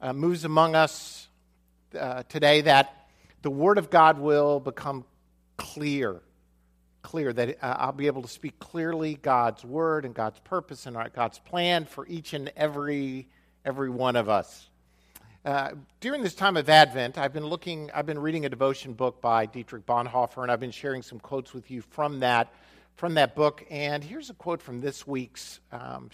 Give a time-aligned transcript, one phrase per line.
[0.00, 1.28] uh, moves among us
[1.98, 3.08] uh, today, that
[3.42, 5.04] the Word of God will become
[5.56, 6.20] clear.
[7.02, 10.96] Clear, that uh, I'll be able to speak clearly God's Word and God's purpose and
[11.14, 13.28] God's plan for each and every,
[13.64, 14.68] every one of us.
[15.44, 15.70] Uh,
[16.00, 19.46] during this time of Advent, I've been looking, I've been reading a devotion book by
[19.46, 22.52] Dietrich Bonhoeffer, and I've been sharing some quotes with you from that,
[22.96, 23.64] from that book.
[23.70, 26.10] And here's a quote from this week's um,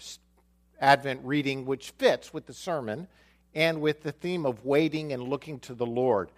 [0.79, 3.07] Advent reading, which fits with the sermon
[3.55, 6.29] and with the theme of waiting and looking to the Lord.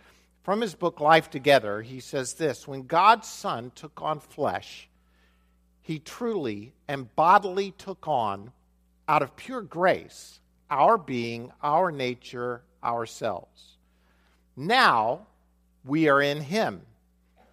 [0.44, 4.88] From his book, Life Together, he says this When God's Son took on flesh,
[5.82, 8.52] he truly and bodily took on,
[9.08, 13.77] out of pure grace, our being, our nature, ourselves.
[14.55, 15.27] Now
[15.86, 16.82] we are in him.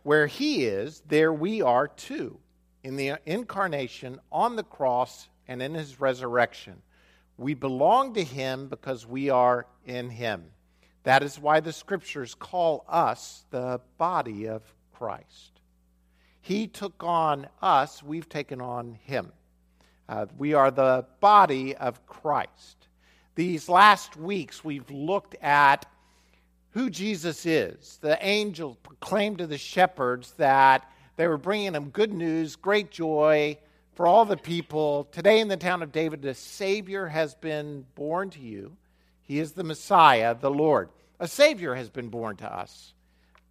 [0.03, 2.39] Where he is, there we are too,
[2.83, 6.83] in the incarnation, on the cross, and in his resurrection.
[7.37, 10.45] We belong to him because we are in him.
[11.03, 15.61] That is why the scriptures call us the body of Christ.
[16.41, 19.33] He took on us, we've taken on him.
[20.09, 22.89] Uh, we are the body of Christ.
[23.35, 25.87] These last weeks, we've looked at
[26.71, 27.99] who Jesus is.
[28.01, 33.59] The angel proclaimed to the shepherds that they were bringing them good news, great joy
[33.95, 35.05] for all the people.
[35.13, 38.77] Today, in the town of David, a Savior has been born to you.
[39.23, 40.91] He is the Messiah, the Lord.
[41.21, 42.93] A Savior has been born to us,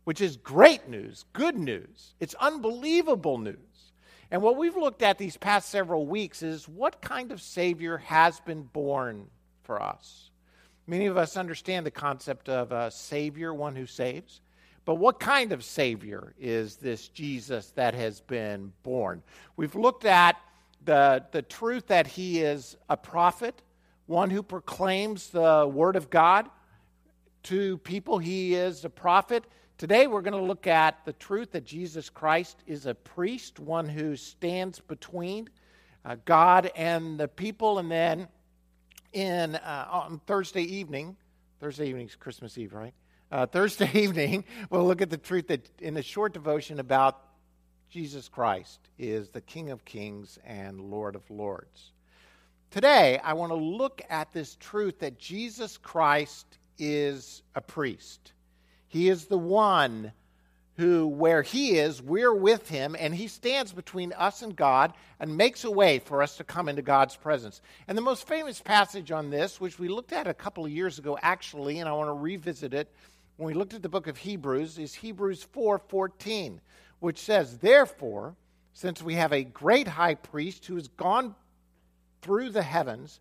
[0.03, 2.13] which is great news, good news.
[2.19, 3.57] It's unbelievable news.
[4.29, 8.39] And what we've looked at these past several weeks is what kind of Savior has
[8.39, 9.27] been born
[9.63, 10.29] for us.
[10.87, 14.41] Many of us understand the concept of a Savior, one who saves.
[14.85, 19.23] But what kind of Savior is this Jesus that has been born?
[19.55, 20.37] We've looked at
[20.83, 23.61] the, the truth that he is a prophet,
[24.07, 26.49] one who proclaims the Word of God
[27.43, 28.17] to people.
[28.17, 29.45] He is a prophet.
[29.77, 33.87] Today we're going to look at the truth that Jesus Christ is a priest, one
[33.87, 35.49] who stands between
[36.05, 37.79] uh, God and the people.
[37.79, 38.27] And then
[39.13, 41.15] in uh, on Thursday evening.
[41.59, 42.93] Thursday evening is Christmas Eve, right?
[43.33, 47.19] Uh, Thursday evening, we'll look at the truth that in a short devotion about
[47.89, 51.93] Jesus Christ is the King of Kings and Lord of Lords.
[52.69, 56.45] Today, I want to look at this truth that Jesus Christ
[56.77, 58.33] is a priest.
[58.87, 60.11] He is the one
[60.77, 65.37] who, where he is, we're with him, and he stands between us and God and
[65.37, 67.61] makes a way for us to come into God's presence.
[67.87, 70.99] And the most famous passage on this, which we looked at a couple of years
[70.99, 72.91] ago, actually, and I want to revisit it
[73.37, 76.61] when we looked at the book of Hebrews, is Hebrews 4 14,
[76.99, 78.35] which says, Therefore,
[78.73, 81.35] since we have a great high priest who has gone
[82.21, 83.19] through the heavens,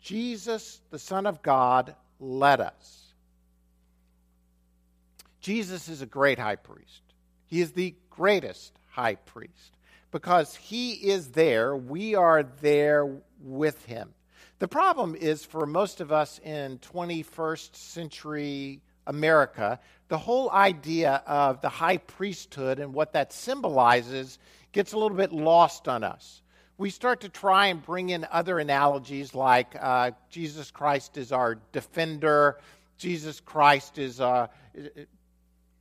[0.00, 3.08] Jesus, the Son of God, let us
[5.48, 7.00] Jesus is a great high priest.
[7.46, 9.78] He is the greatest high priest.
[10.10, 14.14] Because he is there, we are there with him.
[14.58, 21.60] The problem is for most of us in 21st century America, the whole idea of
[21.60, 24.38] the high priesthood and what that symbolizes
[24.72, 26.42] gets a little bit lost on us.
[26.76, 31.56] We start to try and bring in other analogies like uh, Jesus Christ is our
[31.72, 32.60] defender,
[32.98, 34.46] Jesus Christ is, uh,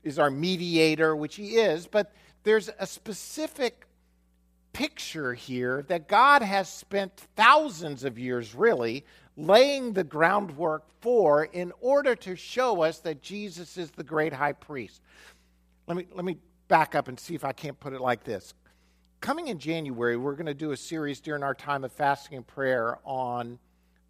[0.04, 2.12] is our mediator, which he is, but
[2.44, 3.86] there's a specific
[4.74, 9.06] picture here that God has spent thousands of years, really,
[9.38, 14.54] laying the groundwork for in order to show us that Jesus is the great high
[14.54, 15.02] priest.
[15.86, 16.38] Let me, let me
[16.68, 18.54] back up and see if I can't put it like this.
[19.22, 22.46] Coming in January, we're going to do a series during our time of fasting and
[22.46, 23.60] prayer on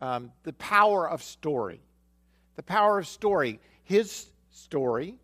[0.02, 1.82] um, the power of story.
[2.56, 3.60] The power of story.
[3.84, 5.16] His story,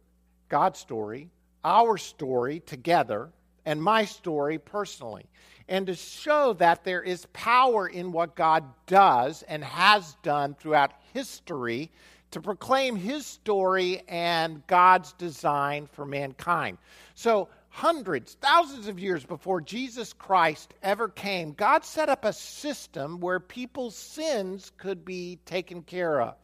[0.50, 1.30] God's story,
[1.64, 3.30] our story together,
[3.66, 5.26] and my story personally.
[5.68, 10.92] And to show that there is power in what God does and has done throughout
[11.14, 11.90] history
[12.32, 16.80] to proclaim his story and God's design for mankind.
[17.14, 23.20] So, hundreds, thousands of years before Jesus Christ ever came, God set up a system
[23.20, 26.36] where people's sins could be taken care of.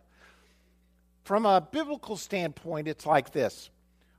[1.23, 3.69] From a biblical standpoint, it's like this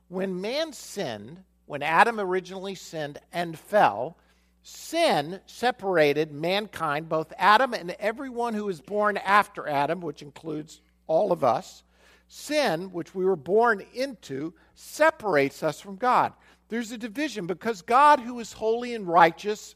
[0.09, 4.17] when man sinned, when Adam originally sinned and fell,
[4.61, 11.31] sin separated mankind, both Adam and everyone who was born after Adam, which includes all
[11.31, 11.83] of us.
[12.27, 16.33] Sin, which we were born into, separates us from God.
[16.67, 19.75] There's a division because God, who is holy and righteous,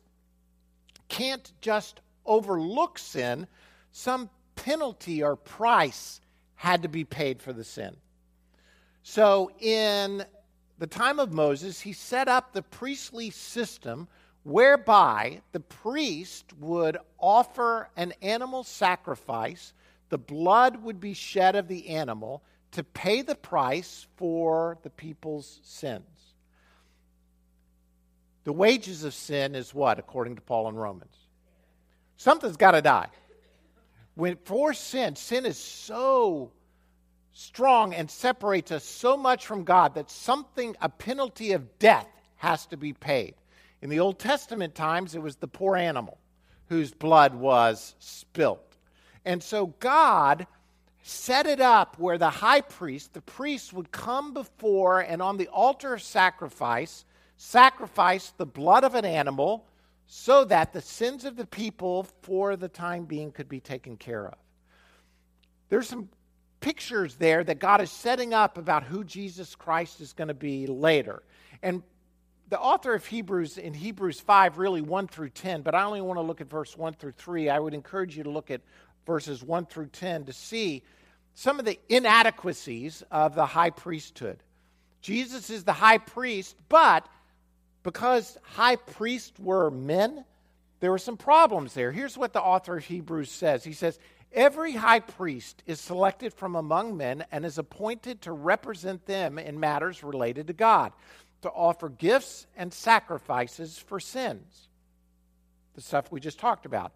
[1.07, 3.47] can't just overlook sin.
[3.94, 6.19] Some penalty or price
[6.56, 7.95] had to be paid for the sin.
[9.01, 10.25] So, in
[10.77, 14.07] the time of Moses, he set up the priestly system
[14.44, 19.74] whereby the priest would offer an animal sacrifice,
[20.10, 25.60] the blood would be shed of the animal to pay the price for the people's
[25.63, 26.04] sins.
[28.44, 31.16] The wages of sin is what, according to Paul in Romans?
[32.18, 33.07] Something's got to die.
[34.13, 36.51] When for sin, sin is so
[37.38, 42.66] strong and separates us so much from God that something, a penalty of death, has
[42.68, 43.36] to be paid.
[43.82, 46.18] In the Old Testament times, it was the poor animal
[46.70, 48.78] whose blood was spilt.
[49.26, 50.48] And so God
[51.04, 55.50] set it up where the high priest, the priest, would come before and on the
[55.50, 57.04] altar of sacrifice,
[57.36, 59.66] sacrifice the blood of an animal
[60.08, 64.26] so that the sins of the people for the time being could be taken care
[64.26, 64.38] of.
[65.68, 66.08] There's some
[66.66, 70.66] pictures there that God is setting up about who Jesus Christ is going to be
[70.66, 71.22] later.
[71.62, 71.84] And
[72.50, 76.18] the author of Hebrews in Hebrews 5, really 1 through 10, but I only want
[76.18, 77.50] to look at verse 1 through 3.
[77.50, 78.62] I would encourage you to look at
[79.06, 80.82] verses 1 through 10 to see
[81.36, 84.42] some of the inadequacies of the high priesthood.
[85.02, 87.08] Jesus is the high priest, but
[87.84, 90.26] because high priests were men,
[90.80, 91.92] there were some problems there.
[91.92, 94.00] Here's what the author of Hebrews says He says,
[94.33, 99.60] Every high priest is selected from among men and is appointed to represent them in
[99.60, 100.92] matters related to God
[101.45, 104.68] to offer gifts and sacrifices for sins.
[105.75, 106.92] The stuff we just talked about.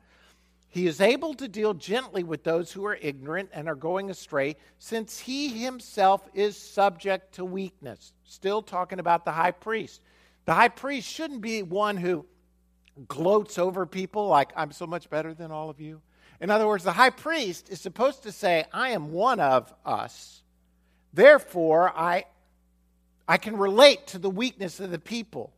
[0.69, 4.55] He is able to deal gently with those who are ignorant and are going astray,
[4.77, 8.11] since he himself is subject to weakness.
[8.23, 10.01] Still talking about the high priest.
[10.45, 12.25] The high priest shouldn't be one who
[13.07, 16.01] gloats over people like, I'm so much better than all of you.
[16.41, 20.41] In other words, the high priest is supposed to say, I am one of us.
[21.13, 22.25] Therefore, I
[23.27, 25.53] I can relate to the weakness of the people.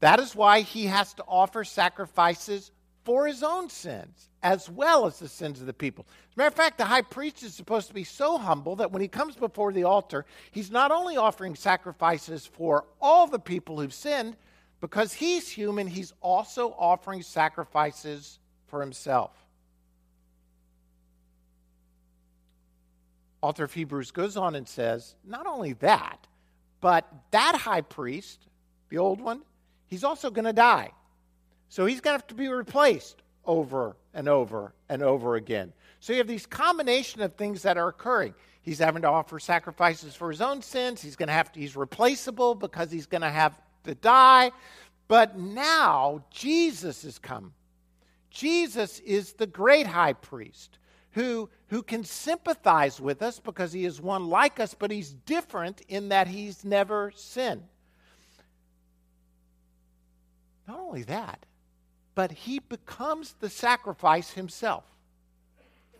[0.00, 2.70] That is why he has to offer sacrifices
[3.04, 6.06] for his own sins as well as the sins of the people.
[6.08, 8.90] As a matter of fact, the high priest is supposed to be so humble that
[8.90, 13.80] when he comes before the altar, he's not only offering sacrifices for all the people
[13.80, 14.36] who've sinned,
[14.84, 19.30] because he's human, he's also offering sacrifices for himself.
[23.40, 26.26] Author of Hebrews goes on and says, not only that,
[26.82, 28.46] but that high priest,
[28.90, 29.40] the old one,
[29.86, 30.90] he's also going to die.
[31.70, 35.72] So he's going to have to be replaced over and over and over again.
[36.00, 38.34] So you have these combination of things that are occurring.
[38.60, 41.00] He's having to offer sacrifices for his own sins.
[41.00, 44.52] He's going to have to, he's replaceable because he's going to have to die.
[45.08, 47.52] But now Jesus has come.
[48.30, 50.78] Jesus is the great high priest
[51.12, 55.82] who, who can sympathize with us because he is one like us, but he's different
[55.88, 57.62] in that he's never sinned.
[60.66, 61.46] Not only that,
[62.14, 64.84] but he becomes the sacrifice himself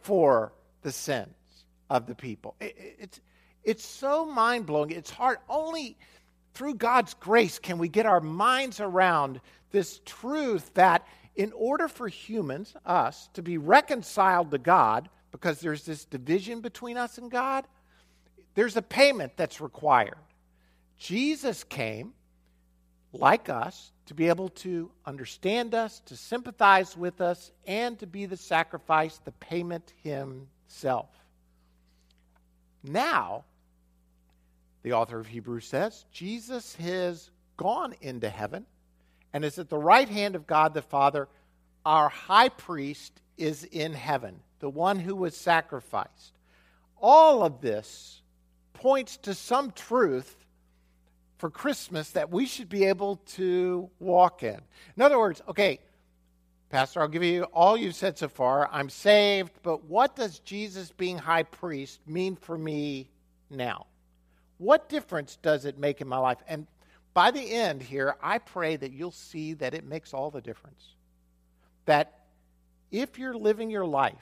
[0.02, 0.52] for
[0.82, 1.34] the sins
[1.90, 2.56] of the people.
[2.60, 3.20] It, it's,
[3.62, 4.90] it's so mind blowing.
[4.90, 5.38] It's hard.
[5.48, 5.96] Only
[6.54, 9.40] through God's grace can we get our minds around
[9.70, 15.84] this truth that in order for humans, us, to be reconciled to God, because there's
[15.84, 17.64] this division between us and God,
[18.54, 20.16] there's a payment that's required.
[20.96, 22.12] Jesus came,
[23.12, 28.26] like us, to be able to understand us, to sympathize with us, and to be
[28.26, 31.08] the sacrifice, the payment himself.
[32.84, 33.44] Now,
[34.84, 38.66] the author of Hebrews says, Jesus has gone into heaven
[39.32, 41.26] and is at the right hand of God the Father.
[41.86, 46.34] Our high priest is in heaven, the one who was sacrificed.
[47.00, 48.20] All of this
[48.74, 50.36] points to some truth
[51.38, 54.60] for Christmas that we should be able to walk in.
[54.96, 55.80] In other words, okay,
[56.68, 58.68] Pastor, I'll give you all you've said so far.
[58.70, 63.08] I'm saved, but what does Jesus being high priest mean for me
[63.48, 63.86] now?
[64.58, 66.38] What difference does it make in my life?
[66.46, 66.66] And
[67.12, 70.84] by the end here, I pray that you'll see that it makes all the difference.
[71.86, 72.20] That
[72.90, 74.14] if you're living your life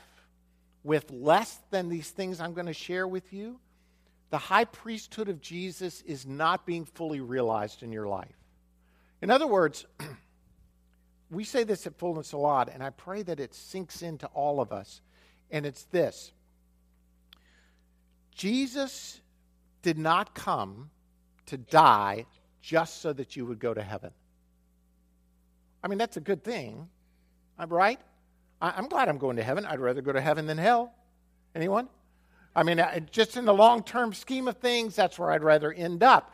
[0.85, 3.59] with less than these things I'm going to share with you,
[4.31, 8.35] the high priesthood of Jesus is not being fully realized in your life.
[9.21, 9.87] In other words,
[11.31, 14.61] we say this at Fullness a lot, and I pray that it sinks into all
[14.61, 15.01] of us.
[15.51, 16.33] And it's this
[18.35, 19.21] Jesus
[19.83, 20.91] did not come
[21.47, 22.27] to die
[22.61, 24.11] just so that you would go to heaven.
[25.83, 26.89] I mean, that's a good thing.
[27.59, 28.01] I'm right.
[28.61, 29.67] I'm glad I'm going to heaven.
[29.67, 30.95] I'd rather go to heaven than hell.
[31.55, 31.89] Anyone?
[32.55, 35.73] I mean, uh, just in the long term scheme of things, that's where I'd rather
[35.73, 36.33] end up.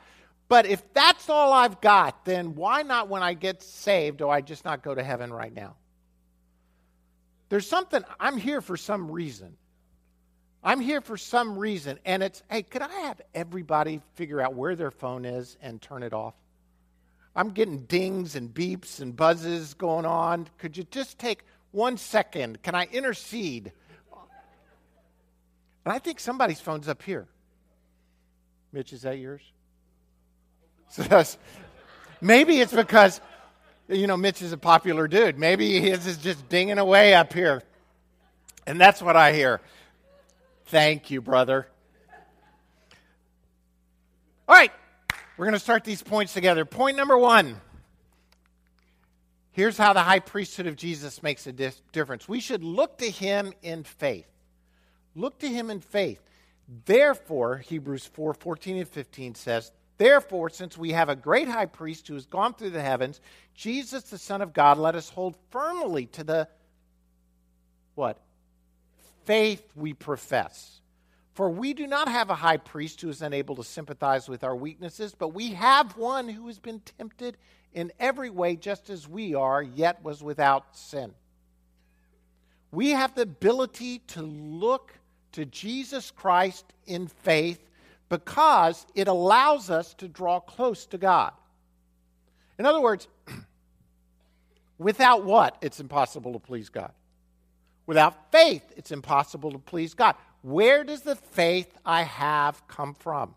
[0.48, 4.40] But if that's all I've got, then why not when I get saved do I
[4.40, 5.76] just not go to heaven right now?
[7.48, 9.56] There's something, I'm here for some reason.
[10.62, 11.98] I'm here for some reason.
[12.04, 16.02] And it's, hey, could I have everybody figure out where their phone is and turn
[16.02, 16.34] it off?
[17.36, 20.48] I'm getting dings and beeps and buzzes going on.
[20.58, 22.62] Could you just take one second?
[22.62, 23.72] Can I intercede?
[25.84, 27.28] And I think somebody's phone's up here.
[28.72, 29.40] Mitch, is that yours?
[30.90, 31.38] So that's,
[32.20, 33.20] maybe it's because,
[33.88, 35.38] you know, Mitch is a popular dude.
[35.38, 37.62] Maybe his is just dinging away up here.
[38.66, 39.60] And that's what I hear.
[40.68, 41.66] Thank you, brother.
[44.46, 44.70] All right,
[45.38, 46.66] we're going to start these points together.
[46.66, 47.58] Point number one.
[49.52, 52.28] Here's how the high priesthood of Jesus makes a difference.
[52.28, 54.28] We should look to him in faith.
[55.14, 56.20] Look to him in faith.
[56.84, 62.06] Therefore, Hebrews 4 14 and 15 says, Therefore, since we have a great high priest
[62.06, 63.22] who has gone through the heavens,
[63.54, 66.48] Jesus, the Son of God, let us hold firmly to the
[67.94, 68.20] what?
[69.28, 70.80] Faith we profess.
[71.34, 74.56] For we do not have a high priest who is unable to sympathize with our
[74.56, 77.36] weaknesses, but we have one who has been tempted
[77.74, 81.12] in every way just as we are, yet was without sin.
[82.72, 84.94] We have the ability to look
[85.32, 87.60] to Jesus Christ in faith
[88.08, 91.34] because it allows us to draw close to God.
[92.58, 93.08] In other words,
[94.78, 95.58] without what?
[95.60, 96.92] It's impossible to please God.
[97.88, 100.14] Without faith, it's impossible to please God.
[100.42, 103.34] Where does the faith I have come from?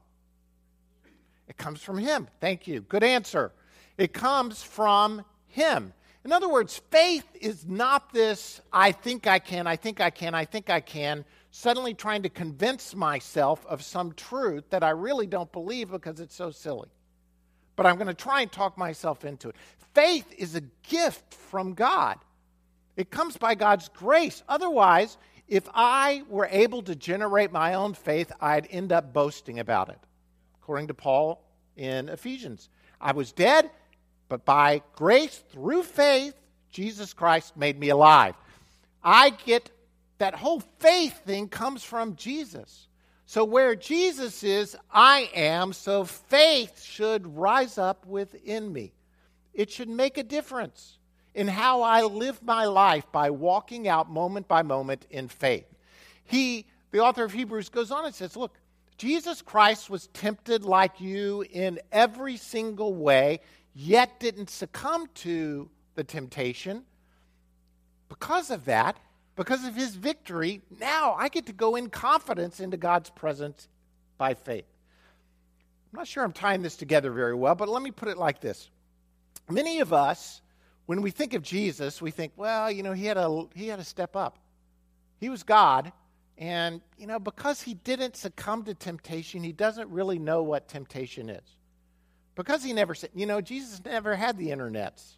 [1.47, 2.27] It comes from Him.
[2.41, 2.81] Thank you.
[2.81, 3.53] Good answer.
[3.97, 5.93] It comes from Him.
[6.25, 10.35] In other words, faith is not this I think I can, I think I can,
[10.35, 15.27] I think I can, suddenly trying to convince myself of some truth that I really
[15.27, 16.89] don't believe because it's so silly.
[17.77, 19.55] But I'm going to try and talk myself into it.
[19.93, 22.17] Faith is a gift from God.
[23.01, 24.43] It comes by God's grace.
[24.47, 25.17] Otherwise,
[25.47, 29.97] if I were able to generate my own faith, I'd end up boasting about it.
[30.61, 31.43] According to Paul
[31.75, 32.69] in Ephesians,
[33.01, 33.71] I was dead,
[34.29, 36.35] but by grace through faith,
[36.69, 38.35] Jesus Christ made me alive.
[39.03, 39.71] I get
[40.19, 42.87] that whole faith thing comes from Jesus.
[43.25, 48.93] So where Jesus is, I am, so faith should rise up within me.
[49.55, 50.99] It should make a difference
[51.33, 55.65] in how I live my life by walking out moment by moment in faith.
[56.23, 58.55] He, the author of Hebrews, goes on and says, Look,
[58.97, 63.39] Jesus Christ was tempted like you in every single way,
[63.73, 66.83] yet didn't succumb to the temptation.
[68.09, 68.97] Because of that,
[69.35, 73.67] because of his victory, now I get to go in confidence into God's presence
[74.17, 74.65] by faith.
[75.91, 78.39] I'm not sure I'm tying this together very well, but let me put it like
[78.39, 78.69] this.
[79.49, 80.41] Many of us
[80.85, 83.79] when we think of Jesus, we think, well, you know, he had a he had
[83.79, 84.37] to step up.
[85.19, 85.91] He was God,
[86.37, 91.29] and you know, because he didn't succumb to temptation, he doesn't really know what temptation
[91.29, 91.55] is.
[92.35, 95.17] Because he never said, you know, Jesus never had the internets.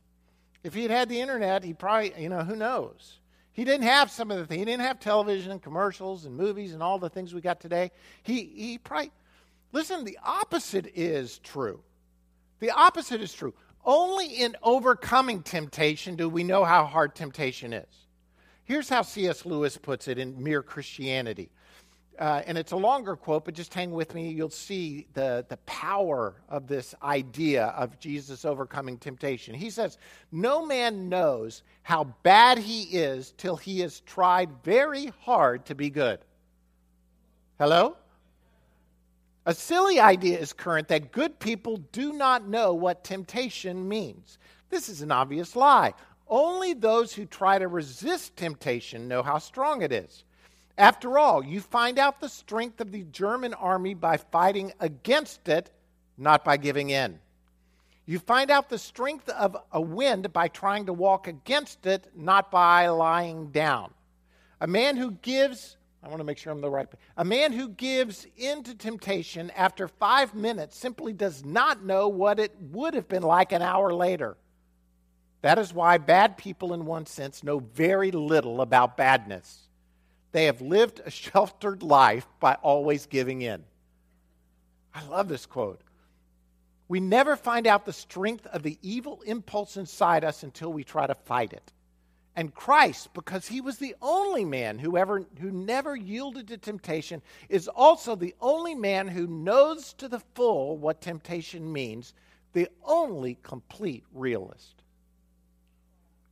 [0.63, 3.20] If he had had the internet, he probably, you know, who knows?
[3.51, 4.60] He didn't have some of the things.
[4.60, 7.91] He didn't have television and commercials and movies and all the things we got today.
[8.24, 9.12] He he probably
[9.72, 11.82] listen, the opposite is true.
[12.60, 13.53] The opposite is true.
[13.86, 18.08] Only in overcoming temptation do we know how hard temptation is.
[18.66, 19.46] Here's how C.S.
[19.46, 21.50] Lewis puts it in Mere Christianity.
[22.18, 24.30] Uh, and it's a longer quote, but just hang with me.
[24.30, 29.56] You'll see the, the power of this idea of Jesus overcoming temptation.
[29.56, 29.98] He says,
[30.32, 35.90] No man knows how bad he is till he has tried very hard to be
[35.90, 36.20] good.
[37.60, 37.98] Hello?
[39.46, 44.38] A silly idea is current that good people do not know what temptation means.
[44.70, 45.94] This is an obvious lie.
[46.28, 50.24] Only those who try to resist temptation know how strong it is.
[50.78, 55.70] After all, you find out the strength of the German army by fighting against it,
[56.18, 57.20] not by giving in.
[58.06, 62.50] You find out the strength of a wind by trying to walk against it, not
[62.50, 63.94] by lying down.
[64.60, 66.88] A man who gives I want to make sure I'm the right.
[67.15, 72.39] A man who gives in to temptation after five minutes simply does not know what
[72.39, 74.36] it would have been like an hour later.
[75.41, 79.67] That is why bad people, in one sense, know very little about badness.
[80.33, 83.63] They have lived a sheltered life by always giving in.
[84.93, 85.81] I love this quote.
[86.89, 91.07] We never find out the strength of the evil impulse inside us until we try
[91.07, 91.72] to fight it.
[92.36, 97.22] And Christ, because he was the only man who ever who never yielded to temptation,
[97.48, 102.13] is also the only man who knows to the full what temptation means,
[102.54, 104.82] the only complete realist.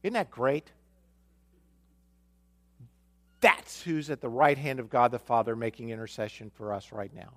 [0.01, 0.71] Isn't that great?
[3.41, 7.13] That's who's at the right hand of God the Father making intercession for us right
[7.13, 7.33] now.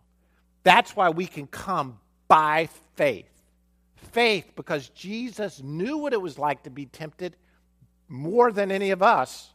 [0.63, 3.29] That's why we can come by faith.
[4.13, 7.37] Faith, because Jesus knew what it was like to be tempted
[8.09, 9.51] more than any of us.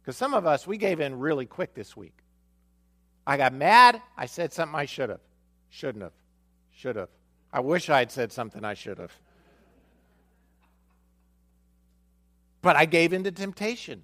[0.00, 2.16] Because some of us, we gave in really quick this week.
[3.26, 4.00] I got mad.
[4.16, 5.20] I said something I should have.
[5.68, 6.12] Shouldn't have.
[6.72, 7.10] Should have.
[7.52, 9.12] I wish I had said something I should have.
[12.62, 14.02] But I gave in to temptation.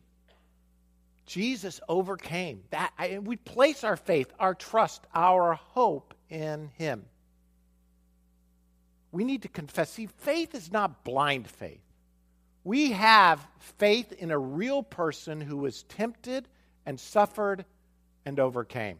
[1.26, 2.92] Jesus overcame that.
[2.98, 7.06] And we place our faith, our trust, our hope in Him.
[9.10, 9.90] We need to confess.
[9.90, 11.83] See, faith is not blind faith.
[12.64, 16.48] We have faith in a real person who was tempted
[16.86, 17.66] and suffered
[18.24, 18.98] and overcame.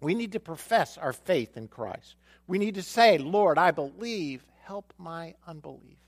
[0.00, 2.16] We need to profess our faith in Christ.
[2.46, 5.98] We need to say, Lord, I believe, help my unbelief,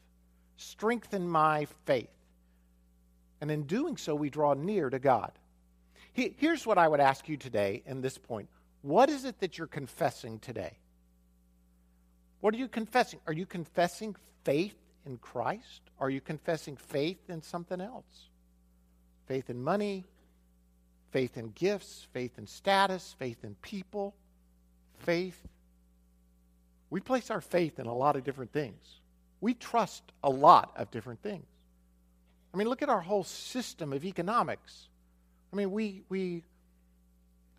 [0.57, 2.09] strengthen my faith.
[3.43, 5.33] And in doing so, we draw near to God.
[6.15, 8.49] Here's what I would ask you today in this point
[8.83, 10.79] What is it that you're confessing today?
[12.41, 13.21] What are you confessing?
[13.27, 15.83] Are you confessing faith in Christ?
[15.99, 18.29] Are you confessing faith in something else?
[19.27, 20.05] Faith in money,
[21.11, 24.15] faith in gifts, faith in status, faith in people,
[24.99, 25.41] faith.
[26.91, 29.01] We place our faith in a lot of different things.
[29.41, 31.47] We trust a lot of different things.
[32.53, 34.89] I mean, look at our whole system of economics.
[35.53, 36.45] I mean, we, we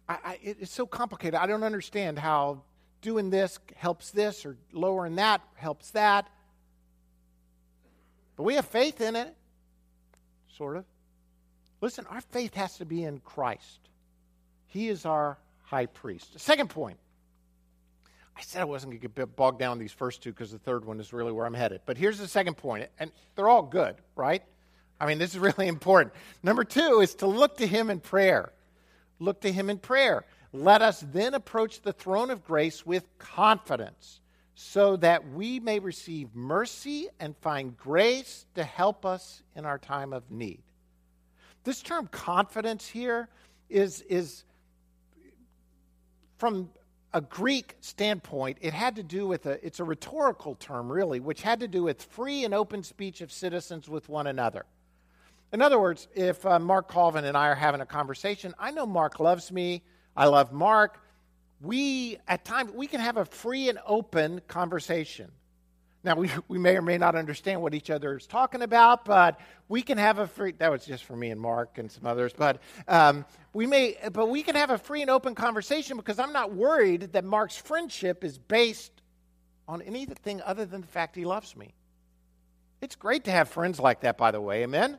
[0.07, 1.35] I, I, it's so complicated.
[1.35, 2.61] I don't understand how
[3.01, 6.27] doing this helps this or lowering that helps that.
[8.35, 9.35] But we have faith in it,
[10.57, 10.85] sort of.
[11.81, 13.79] Listen, our faith has to be in Christ.
[14.67, 16.39] He is our high priest.
[16.39, 16.97] second point.
[18.35, 20.85] I said I wasn't going to get bogged down these first two because the third
[20.85, 21.81] one is really where I'm headed.
[21.85, 24.43] But here's the second point, and they're all good, right?
[24.99, 26.13] I mean, this is really important.
[26.41, 28.51] Number two is to look to Him in prayer.
[29.19, 30.25] Look to Him in prayer.
[30.51, 34.19] Let us then approach the throne of grace with confidence
[34.55, 40.13] so that we may receive mercy and find grace to help us in our time
[40.13, 40.61] of need.
[41.63, 43.29] This term confidence here
[43.69, 44.43] is, is
[46.37, 46.69] from
[47.13, 51.41] a Greek standpoint, it had to do with a, it's a rhetorical term, really, which
[51.41, 54.65] had to do with free and open speech of citizens with one another.
[55.51, 58.87] In other words, if uh, Mark Colvin and I are having a conversation, I know
[58.87, 59.83] Mark loves me,
[60.17, 61.02] I love Mark,
[61.63, 65.31] we, at times, we can have a free and open conversation.
[66.03, 69.39] Now, we, we may or may not understand what each other is talking about, but
[69.69, 72.33] we can have a free, that was just for me and Mark and some others,
[72.37, 76.33] but um, we may, but we can have a free and open conversation because I'm
[76.33, 78.91] not worried that Mark's friendship is based
[79.65, 81.73] on anything other than the fact he loves me.
[82.81, 84.97] It's great to have friends like that, by the way, amen?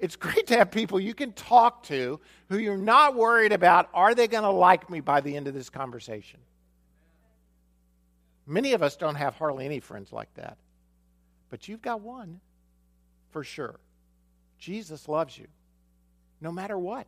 [0.00, 4.14] It's great to have people you can talk to who you're not worried about are
[4.14, 6.40] they going to like me by the end of this conversation?
[8.46, 10.56] Many of us don't have hardly any friends like that.
[11.50, 12.40] But you've got one
[13.30, 13.78] for sure.
[14.58, 15.46] Jesus loves you
[16.40, 17.06] no matter what.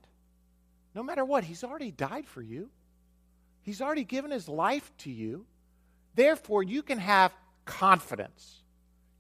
[0.95, 2.69] No matter what, He's already died for you,
[3.63, 5.47] He's already given His life to you.
[6.15, 7.33] Therefore, you can have
[7.65, 8.63] confidence.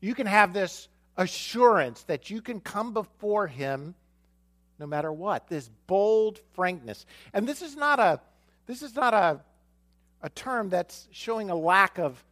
[0.01, 3.94] You can have this assurance that you can come before him
[4.79, 7.07] no matter what this bold frankness.
[7.33, 8.20] And this is not a
[8.66, 9.40] this is not a
[10.22, 12.25] a term that's showing a lack of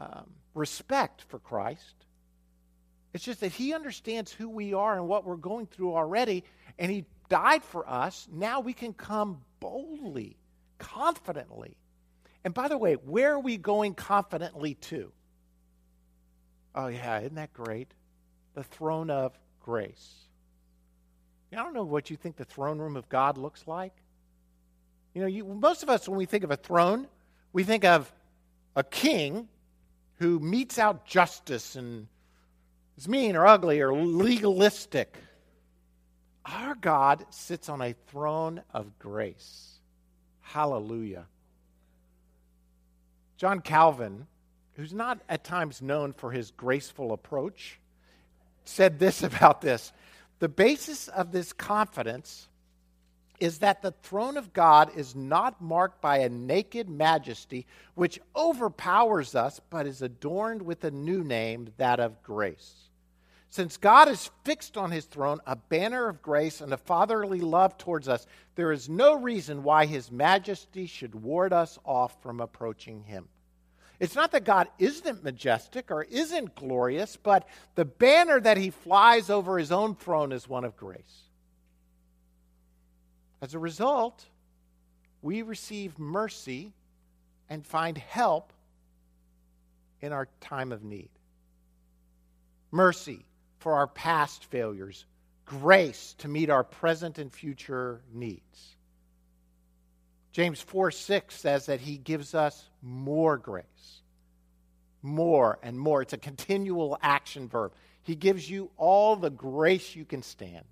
[0.00, 0.24] um,
[0.54, 1.94] respect for christ.
[3.12, 6.44] It's just that he understands who we are and what we're going through already
[6.78, 8.26] and he died for us.
[8.32, 10.36] Now we can come boldly
[10.78, 11.76] confidently.
[12.42, 15.12] And by the way where are we going confidently to?
[16.74, 17.92] Oh yeah isn't that great
[18.58, 20.16] the throne of grace.
[21.52, 23.92] I don't know what you think the throne room of God looks like.
[25.14, 27.06] You know, you, most of us, when we think of a throne,
[27.52, 28.12] we think of
[28.74, 29.46] a king
[30.16, 32.08] who metes out justice and
[32.96, 35.16] is mean or ugly or legalistic.
[36.44, 39.78] Our God sits on a throne of grace.
[40.40, 41.26] Hallelujah.
[43.36, 44.26] John Calvin,
[44.72, 47.78] who's not at times known for his graceful approach,
[48.68, 49.92] said this about this
[50.38, 52.48] The basis of this confidence
[53.40, 59.36] is that the throne of God is not marked by a naked majesty which overpowers
[59.36, 62.88] us, but is adorned with a new name, that of grace.
[63.48, 67.78] Since God is fixed on his throne, a banner of grace and a fatherly love
[67.78, 68.26] towards us,
[68.56, 73.28] there is no reason why his majesty should ward us off from approaching him.
[74.00, 79.28] It's not that God isn't majestic or isn't glorious, but the banner that he flies
[79.28, 81.22] over his own throne is one of grace.
[83.42, 84.24] As a result,
[85.20, 86.72] we receive mercy
[87.48, 88.52] and find help
[90.00, 91.10] in our time of need.
[92.70, 93.24] Mercy
[93.58, 95.06] for our past failures,
[95.44, 98.76] grace to meet our present and future needs.
[100.38, 104.02] James 4 6 says that he gives us more grace.
[105.02, 106.00] More and more.
[106.00, 107.72] It's a continual action verb.
[108.04, 110.64] He gives you all the grace you can stand.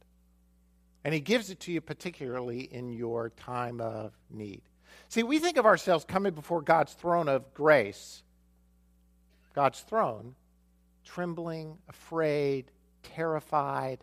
[1.03, 4.63] And he gives it to you particularly in your time of need.
[5.09, 8.23] See, we think of ourselves coming before God's throne of grace,
[9.53, 10.37] God's throne,
[11.05, 12.71] trembling, afraid,
[13.03, 13.99] terrified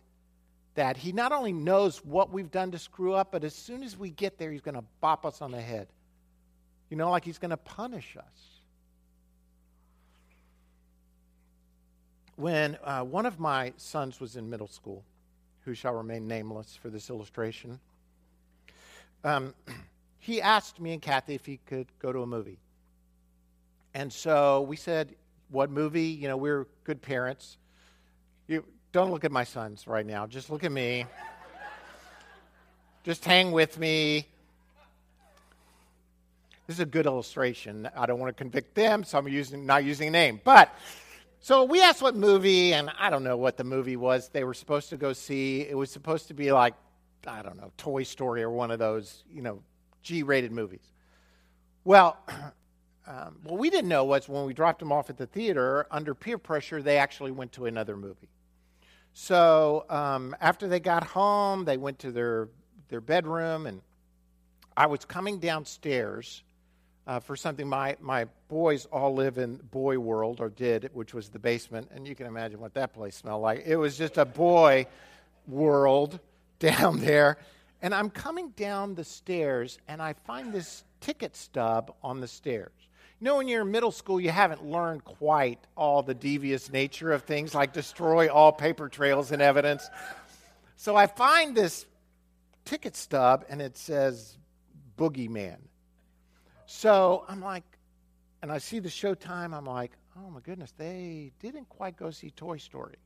[0.76, 3.98] that he not only knows what we've done to screw up, but as soon as
[3.98, 5.88] we get there, he's going to bop us on the head.
[6.90, 8.54] You know, like he's going to punish us.
[12.36, 15.04] When uh, one of my sons was in middle school,
[15.66, 17.80] who shall remain nameless for this illustration,
[19.24, 19.54] um,
[20.20, 22.58] he asked me and Kathy if he could go to a movie.
[23.94, 25.14] And so we said,
[25.52, 26.06] What movie?
[26.08, 27.58] You know, we're good parents.
[28.48, 30.28] You, don't look at my sons right now.
[30.28, 31.06] Just look at me.
[33.04, 34.28] Just hang with me.
[36.68, 37.90] This is a good illustration.
[37.98, 40.40] I don't want to convict them, so I'm using, not using a name.
[40.44, 40.74] But
[41.42, 44.54] so we asked what movie, and I don't know what the movie was they were
[44.54, 45.62] supposed to go see.
[45.62, 46.76] It was supposed to be like,
[47.26, 49.64] I don't know, Toy Story or one of those, you know,
[50.04, 50.92] G rated movies.
[51.84, 52.18] Well,
[53.08, 56.14] um, what we didn't know was when we dropped them off at the theater, under
[56.14, 58.30] peer pressure, they actually went to another movie.
[59.14, 62.50] So um, after they got home, they went to their,
[62.90, 63.82] their bedroom, and
[64.76, 66.44] I was coming downstairs
[67.06, 67.68] uh, for something.
[67.68, 72.08] My, my boys all live in Boy World, or did, which was the basement, and
[72.08, 73.64] you can imagine what that place smelled like.
[73.66, 74.88] It was just a boy
[75.48, 76.20] world
[76.60, 77.38] down there.
[77.82, 82.72] And I'm coming down the stairs, and I find this ticket stub on the stairs.
[83.24, 87.14] You know, when you're in middle school, you haven't learned quite all the devious nature
[87.14, 89.90] of things like destroy all paper trails and evidence.
[90.76, 91.86] So I find this
[92.66, 94.38] ticket stub and it says
[94.98, 95.56] Boogeyman.
[96.66, 97.64] So I'm like,
[98.42, 102.30] and I see the showtime, I'm like, oh my goodness, they didn't quite go see
[102.32, 102.98] Toy Story.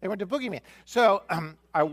[0.00, 0.60] They went to Boogeyman.
[0.86, 1.90] So um, I,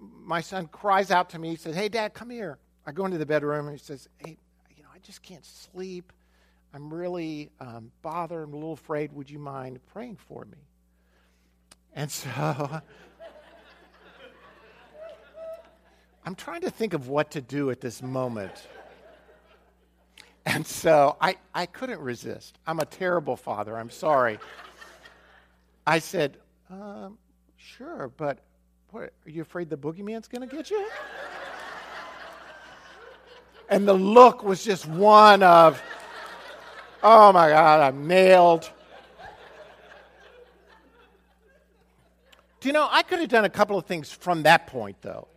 [0.00, 2.58] my son cries out to me, he says, hey, Dad, come here.
[2.84, 4.36] I go into the bedroom and he says, hey,
[4.76, 6.12] you know, I just can't sleep.
[6.72, 8.46] I'm really um, bothered.
[8.46, 9.12] I'm a little afraid.
[9.12, 10.58] Would you mind praying for me?
[11.94, 12.28] And so
[16.24, 18.68] I'm trying to think of what to do at this moment.
[20.46, 22.58] And so I, I couldn't resist.
[22.66, 23.76] I'm a terrible father.
[23.76, 24.38] I'm sorry.
[25.86, 26.36] I said,
[26.70, 27.18] um,
[27.56, 28.38] sure, but
[28.90, 30.88] what, are you afraid the boogeyman's going to get you?
[33.68, 35.82] and the look was just one of,
[37.02, 38.70] Oh my God, I'm nailed.
[42.60, 45.28] Do you know, I could have done a couple of things from that point, though.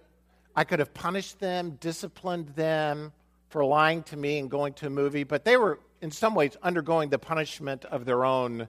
[0.57, 3.13] I could have punished them, disciplined them
[3.47, 6.57] for lying to me and going to a movie, but they were, in some ways,
[6.61, 8.67] undergoing the punishment of their own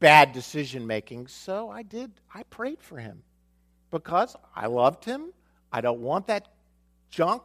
[0.00, 1.28] bad decision making.
[1.28, 3.22] So I did, I prayed for him
[3.92, 5.32] because I loved him.
[5.72, 6.48] I don't want that
[7.10, 7.44] junk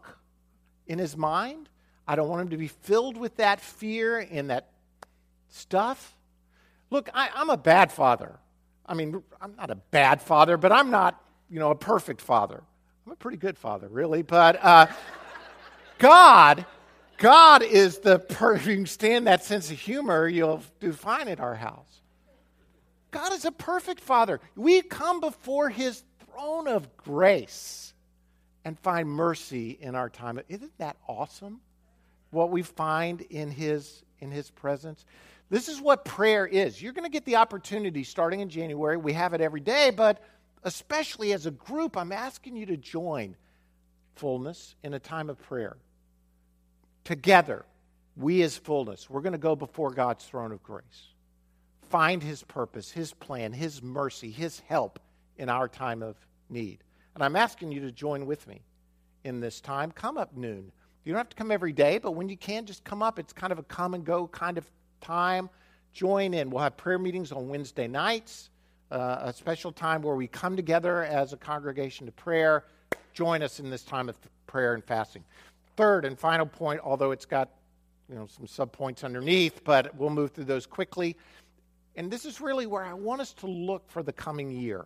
[0.87, 1.69] in his mind.
[2.07, 4.69] I don't want him to be filled with that fear and that
[5.49, 6.15] stuff.
[6.89, 8.37] Look, I, am a bad father.
[8.85, 12.63] I mean, I'm not a bad father, but I'm not, you know, a perfect father.
[13.05, 14.21] I'm a pretty good father, really.
[14.21, 14.87] But uh,
[15.97, 16.65] God,
[17.17, 18.67] God is the perfect.
[18.67, 22.01] You can stand that sense of humor, you'll do fine at our house.
[23.11, 24.39] God is a perfect father.
[24.55, 27.93] We come before his throne of grace
[28.63, 30.39] and find mercy in our time.
[30.49, 31.61] Isn't that awesome?
[32.31, 35.05] What we find in his in his presence.
[35.49, 36.81] This is what prayer is.
[36.81, 38.97] You're going to get the opportunity starting in january.
[38.97, 40.21] We have it every day but
[40.63, 43.35] especially as a group i'm asking you to join
[44.15, 45.77] fullness in a time of prayer.
[47.03, 47.65] Together
[48.15, 51.13] we as fullness we're going to go before god's throne of grace.
[51.89, 54.99] Find his purpose his plan his mercy his help
[55.37, 56.17] in our time of
[56.49, 56.83] need.
[57.15, 58.61] And i'm asking you to join with me
[59.23, 59.91] in this time.
[59.91, 60.71] Come up noon
[61.07, 63.17] you don't have to come every day, but when you can, just come up.
[63.17, 65.49] It's kind of a come and go kind of time.
[65.93, 66.49] Join in.
[66.49, 68.49] We'll have prayer meetings on Wednesday nights.
[68.91, 72.65] uh, a special time where we come together as a congregation to prayer.
[73.13, 74.17] Join us in this time of
[74.47, 75.23] prayer and fasting.
[75.75, 77.49] Third and final point, although it's got
[78.09, 81.15] you know some subpoints underneath, but we'll move through those quickly.
[81.95, 84.85] And this is really where I want us to look for the coming year.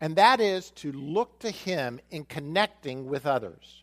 [0.00, 3.82] And that is to look to him in connecting with others.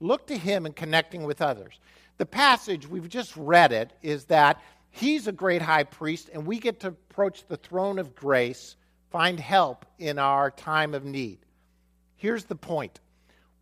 [0.00, 1.78] Look to him in connecting with others.
[2.16, 4.60] The passage, we've just read it, is that
[4.90, 8.76] he's a great high priest, and we get to approach the throne of grace,
[9.10, 11.38] find help in our time of need.
[12.16, 13.00] Here's the point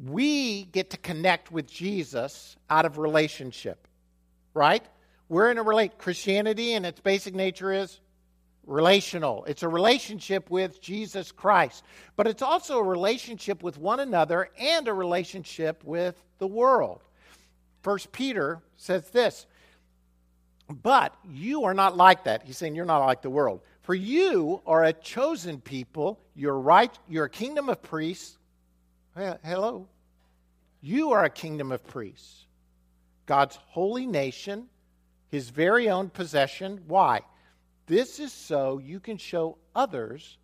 [0.01, 3.88] we get to connect with Jesus out of relationship,
[4.55, 4.85] right?
[5.29, 5.98] We're in a relate.
[5.98, 8.01] Christianity, and its basic nature is
[8.68, 9.44] relational.
[9.46, 11.83] It's a relationship with Jesus Christ,
[12.14, 17.02] but it's also a relationship with one another and a relationship with the world.
[17.83, 19.46] First Peter says this,
[20.68, 22.42] but you are not like that.
[22.42, 23.62] He's saying you're not like the world.
[23.83, 28.37] For you are a chosen people, you're right, you're a kingdom of priests.
[29.16, 29.88] Hello.
[30.83, 32.44] You are a kingdom of priests.
[33.24, 34.68] God's holy nation,
[35.31, 36.83] his very own possession.
[36.87, 37.22] Why?
[37.88, 40.37] This is so you can show others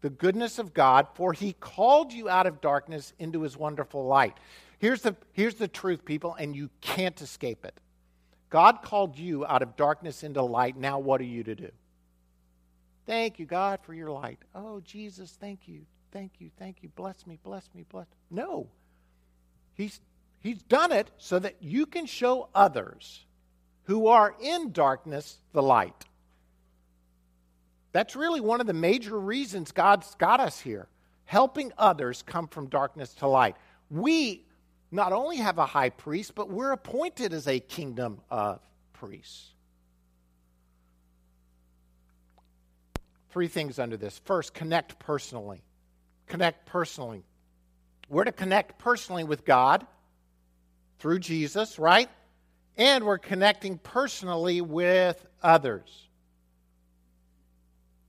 [0.00, 4.36] the goodness of God, for he called you out of darkness into his wonderful light.
[4.78, 7.78] Here's the, here's the truth, people, and you can't escape it.
[8.48, 10.76] God called you out of darkness into light.
[10.76, 11.70] Now, what are you to do?
[13.04, 14.38] Thank you, God, for your light.
[14.54, 15.82] Oh, Jesus, thank you,
[16.12, 16.88] thank you, thank you.
[16.96, 18.06] Bless me, bless me, bless.
[18.30, 18.68] No.
[19.74, 20.00] He's,
[20.40, 23.26] he's done it so that you can show others
[23.84, 26.05] who are in darkness the light.
[27.96, 30.86] That's really one of the major reasons God's got us here,
[31.24, 33.56] helping others come from darkness to light.
[33.90, 34.44] We
[34.90, 38.60] not only have a high priest, but we're appointed as a kingdom of
[38.92, 39.46] priests.
[43.30, 44.20] Three things under this.
[44.26, 45.62] First, connect personally.
[46.26, 47.24] Connect personally.
[48.10, 49.86] We're to connect personally with God
[50.98, 52.10] through Jesus, right?
[52.76, 56.06] And we're connecting personally with others.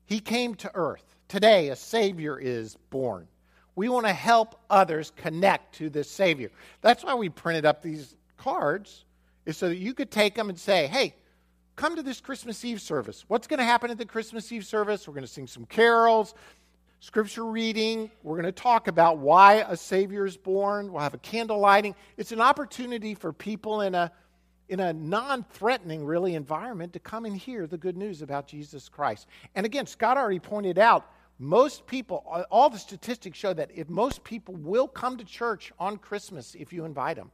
[0.08, 1.04] He came to earth.
[1.28, 3.28] Today, a Savior is born.
[3.76, 6.50] We want to help others connect to this Savior.
[6.82, 9.06] That's why we printed up these cards,
[9.46, 11.14] is so that you could take them and say, hey,
[11.76, 13.26] come to this Christmas Eve service.
[13.28, 15.08] What's going to happen at the Christmas Eve service?
[15.08, 16.34] We're going to sing some carols,
[17.02, 18.10] scripture reading.
[18.24, 20.92] We're going to talk about why a Savior is born.
[20.92, 21.96] We'll have a candle lighting.
[22.16, 24.12] It's an opportunity for people in a
[24.70, 28.90] in a non threatening, really, environment to come and hear the good news about Jesus
[28.90, 29.28] Christ.
[29.56, 34.24] And again, Scott already pointed out most people, all the statistics show that if most
[34.24, 37.32] people will come to church on Christmas if you invite them.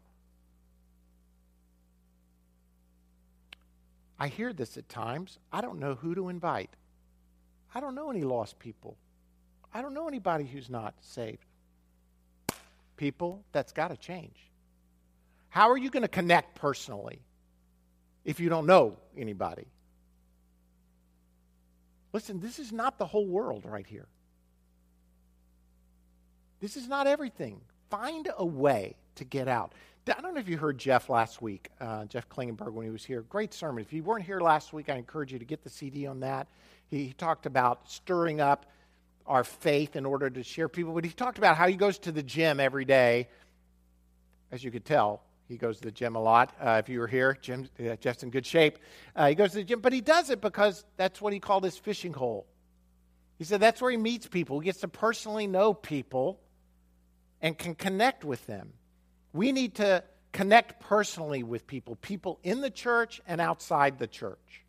[4.20, 5.40] I hear this at times.
[5.52, 6.70] I don't know who to invite.
[7.74, 8.98] I don't know any lost people.
[9.74, 11.46] I don't know anybody who's not saved.
[12.96, 14.53] People, that's got to change.
[15.54, 17.20] How are you going to connect personally
[18.26, 19.68] if you don't know anybody?
[22.12, 24.08] Listen, this is not the whole world right here.
[26.60, 27.62] This is not everything.
[27.92, 29.74] Find a way to get out.
[30.08, 33.06] I don't know if you heard Jeff last week, uh, Jeff Klingenberg, when he was
[33.06, 33.22] here.
[33.22, 33.84] Great sermon.
[33.84, 36.48] If you weren't here last week, I encourage you to get the CD on that.
[36.90, 38.66] He, he talked about stirring up
[39.28, 42.12] our faith in order to share people, but he talked about how he goes to
[42.12, 43.28] the gym every day,
[44.52, 45.22] as you could tell,
[45.54, 46.52] he goes to the gym a lot.
[46.60, 48.80] Uh, if you were here, Jim, uh, Jeff's in good shape.
[49.16, 51.64] Uh, he goes to the gym, but he does it because that's what he called
[51.64, 52.48] his fishing hole.
[53.38, 54.60] He said that's where he meets people.
[54.60, 56.40] He gets to personally know people
[57.40, 58.74] and can connect with them.
[59.32, 64.64] We need to connect personally with people, people in the church and outside the church.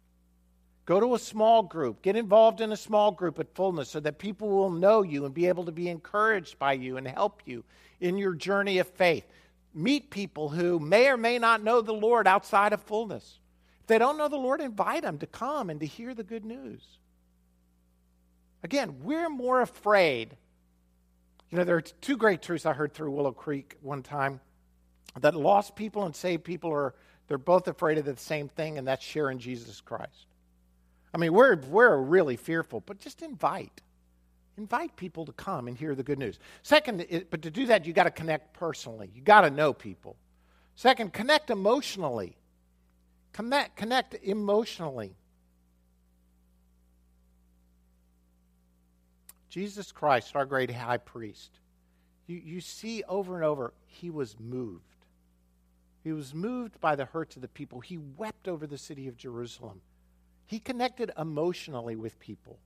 [0.85, 2.03] Go to a small group.
[2.03, 5.33] Get involved in a small group at fullness so that people will know you and
[5.33, 7.65] be able to be encouraged by you and help you
[8.01, 9.25] in your journey of faith
[9.75, 13.39] meet people who may or may not know the Lord outside of fullness.
[13.81, 16.45] If they don't know the Lord, invite them to come and to hear the good
[16.45, 16.83] news.
[18.63, 20.37] Again, we're more afraid.
[21.51, 24.41] You know, there are two great truths I heard through Willow Creek one time
[25.21, 26.95] that lost people and saved people are
[27.29, 30.27] they're both afraid of the same thing, and that's sharing Jesus Christ.
[31.15, 33.81] I mean, we're, we're really fearful, but just invite.
[34.57, 36.39] Invite people to come and hear the good news.
[36.63, 39.11] Second, but to do that, you got to connect personally.
[39.13, 40.17] You got to know people.
[40.77, 42.37] Second, connect emotionally.
[43.33, 45.17] Connect, connect emotionally.
[49.51, 51.59] Jesus Christ, our great high priest,
[52.27, 54.83] you, you see over and over, he was moved.
[56.03, 57.81] He was moved by the hurts of the people.
[57.81, 59.81] He wept over the city of Jerusalem.
[60.47, 62.59] He connected emotionally with people.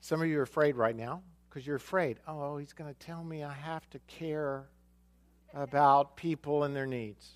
[0.00, 2.18] Some of you are afraid right now because you're afraid.
[2.26, 4.68] Oh, oh he's going to tell me I have to care
[5.54, 7.28] about people and their needs.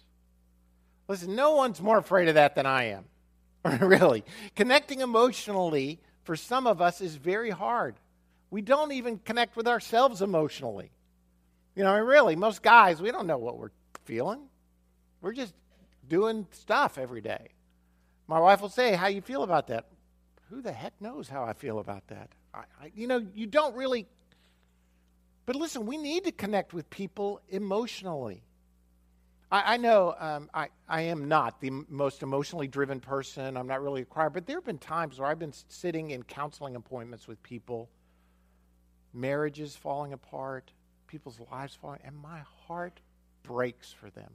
[1.09, 3.05] Listen, no one's more afraid of that than I am.
[3.81, 4.25] really.
[4.57, 7.96] Connecting emotionally for some of us is very hard.
[8.51, 10.90] We don't even connect with ourselves emotionally.
[11.75, 13.70] You know, really, most guys, we don't know what we're
[14.05, 14.42] feeling.
[15.20, 15.55] We're just
[16.09, 17.48] doing stuff every day.
[18.27, 19.87] My wife will say, How you feel about that?
[20.51, 22.29] Who the heck knows how I feel about that?
[22.55, 24.07] I, I, you know, you don't really.
[25.47, 28.43] But listen, we need to connect with people emotionally.
[29.51, 33.57] I, I know um, I, I am not the most emotionally driven person.
[33.57, 36.23] I'm not really a crier, but there have been times where I've been sitting in
[36.23, 37.91] counseling appointments with people,
[39.12, 40.73] marriages falling apart,
[41.07, 43.01] people's lives falling, and my heart
[43.43, 44.31] breaks for them.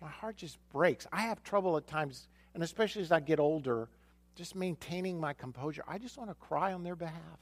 [0.00, 1.06] My heart just breaks.
[1.12, 3.88] I have trouble at times, and especially as I get older,
[4.34, 5.84] just maintaining my composure.
[5.86, 7.38] I just want to cry on their behalf.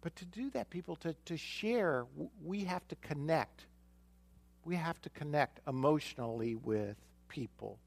[0.00, 2.06] But to do that, people, to, to share,
[2.44, 3.66] we have to connect.
[4.64, 6.96] We have to connect emotionally with
[7.28, 7.78] people.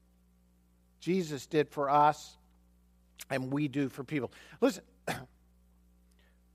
[1.00, 2.36] Jesus did for us,
[3.30, 4.30] and we do for people.
[4.60, 4.84] Listen,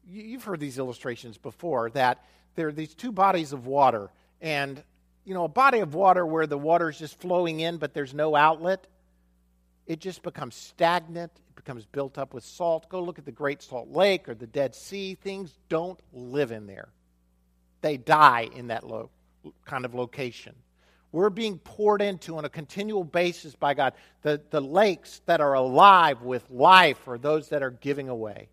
[0.08, 2.24] you've heard these illustrations before that
[2.56, 4.10] there are these two bodies of water,
[4.42, 4.82] and
[5.26, 8.14] you know, a body of water where the water is just flowing in, but there's
[8.14, 8.88] no outlet
[9.88, 11.32] it just becomes stagnant.
[11.36, 12.90] It becomes built up with salt.
[12.90, 15.16] Go look at the Great Salt Lake or the Dead Sea.
[15.16, 16.90] Things don't live in there,
[17.82, 19.10] they die in that low
[19.66, 20.54] kind of location.
[21.14, 23.94] We're being poured into on a continual basis by God.
[24.24, 28.50] The, the lakes that are alive with life are those that are giving away.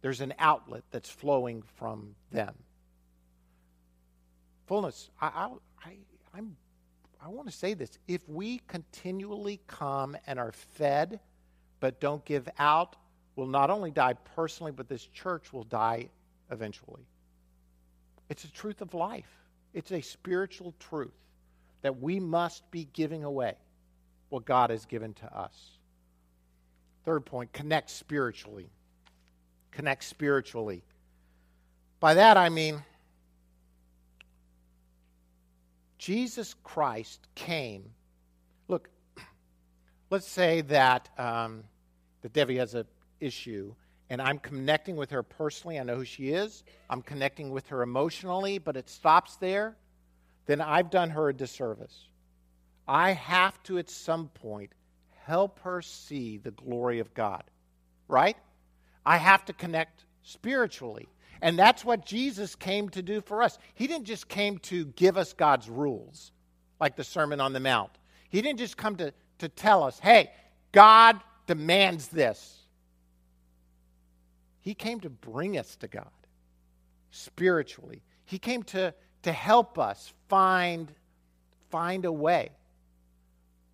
[0.00, 2.54] There's an outlet that's flowing from them.
[4.66, 5.10] Fullness.
[5.20, 5.48] I, I,
[5.84, 5.96] I,
[6.36, 6.56] I'm
[7.24, 7.98] I want to say this.
[8.06, 11.20] If we continually come and are fed
[11.80, 12.96] but don't give out,
[13.34, 16.10] we'll not only die personally, but this church will die
[16.50, 17.06] eventually.
[18.28, 19.30] It's a truth of life,
[19.72, 21.14] it's a spiritual truth
[21.82, 23.54] that we must be giving away
[24.28, 25.78] what God has given to us.
[27.04, 28.68] Third point connect spiritually.
[29.70, 30.82] Connect spiritually.
[32.00, 32.82] By that I mean,
[36.04, 37.82] Jesus Christ came.
[38.68, 38.90] Look,
[40.10, 41.64] let's say that um,
[42.20, 42.84] that Debbie has an
[43.20, 43.74] issue,
[44.10, 45.80] and I'm connecting with her personally.
[45.80, 46.62] I know who she is.
[46.90, 49.78] I'm connecting with her emotionally, but it stops there.
[50.44, 52.08] Then I've done her a disservice.
[52.86, 54.72] I have to, at some point,
[55.24, 57.44] help her see the glory of God.
[58.08, 58.36] Right?
[59.06, 61.08] I have to connect spiritually.
[61.44, 63.58] And that's what Jesus came to do for us.
[63.74, 66.32] He didn't just came to give us God's rules,
[66.80, 67.90] like the Sermon on the Mount.
[68.30, 70.30] He didn't just come to, to tell us, hey,
[70.72, 72.62] God demands this.
[74.62, 76.08] He came to bring us to God
[77.10, 78.02] spiritually.
[78.24, 80.90] He came to, to help us find,
[81.68, 82.52] find a way.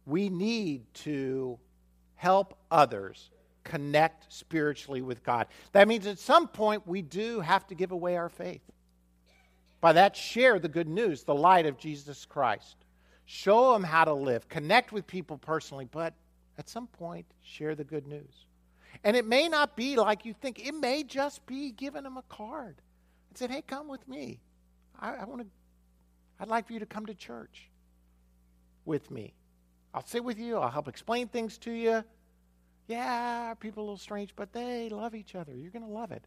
[0.07, 1.57] We need to
[2.17, 3.31] help others
[3.65, 5.47] connect spiritually with God.
[5.73, 8.63] That means at some point we do have to give away our faith.
[9.81, 12.77] By that, share the good news, the light of Jesus Christ.
[13.25, 16.15] Show them how to live, connect with people personally, but
[16.59, 18.47] at some point, share the good news.
[19.05, 22.23] And it may not be like you think, it may just be giving them a
[22.23, 22.77] card
[23.29, 24.41] and said, hey, come with me.
[24.99, 25.47] I, I want to,
[26.39, 27.71] I'd like for you to come to church
[28.85, 29.33] with me.
[29.95, 32.05] I'll sit with you, I'll help explain things to you.
[32.91, 35.55] Yeah, people are a little strange, but they love each other.
[35.55, 36.25] You're going to love it.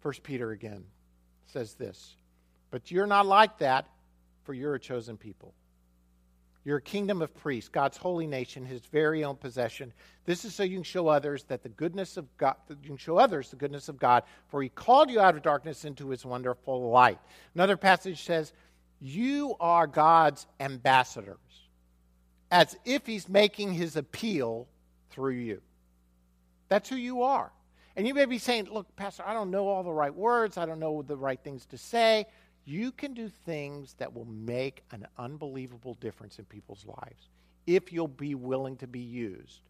[0.00, 0.84] First Peter again
[1.46, 2.16] says this,
[2.70, 3.86] but you're not like that,
[4.44, 5.54] for you're a chosen people.
[6.64, 9.90] You're a kingdom of priests, God's holy nation, his very own possession.
[10.26, 13.16] This is so you can show others that the goodness of God, you can show
[13.16, 16.90] others the goodness of God, for he called you out of darkness into his wonderful
[16.90, 17.18] light.
[17.54, 18.52] Another passage says,
[19.02, 21.36] you are God's ambassadors,
[22.52, 24.68] as if He's making His appeal
[25.10, 25.60] through you.
[26.68, 27.50] That's who you are.
[27.96, 30.66] And you may be saying, Look, Pastor, I don't know all the right words, I
[30.66, 32.26] don't know the right things to say.
[32.64, 37.28] You can do things that will make an unbelievable difference in people's lives
[37.66, 39.62] if you'll be willing to be used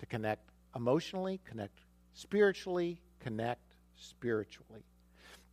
[0.00, 1.78] to connect emotionally, connect
[2.14, 4.82] spiritually, connect spiritually.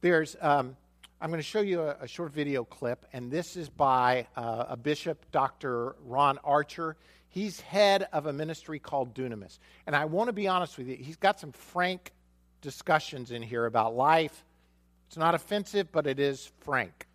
[0.02, 0.36] There's.
[0.42, 0.76] Um,
[1.22, 4.68] I'm going to show you a, a short video clip, and this is by uh,
[4.70, 5.98] a bishop, Dr.
[6.06, 6.96] Ron Archer.
[7.28, 9.60] He's head of a ministry called Dunamis.
[9.86, 12.14] And I want to be honest with you, he's got some frank
[12.62, 14.46] discussions in here about life.
[15.08, 17.06] It's not offensive, but it is frank.